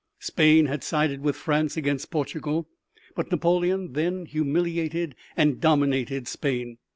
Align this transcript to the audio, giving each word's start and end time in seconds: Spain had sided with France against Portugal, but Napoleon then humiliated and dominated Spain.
Spain 0.17 0.65
had 0.65 0.83
sided 0.83 1.21
with 1.21 1.35
France 1.35 1.77
against 1.77 2.09
Portugal, 2.09 2.67
but 3.15 3.29
Napoleon 3.29 3.93
then 3.93 4.25
humiliated 4.25 5.13
and 5.37 5.61
dominated 5.61 6.27
Spain. 6.27 6.79